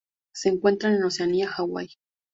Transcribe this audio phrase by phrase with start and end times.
[0.33, 1.89] Se encuentra en Oceanía: Hawaii.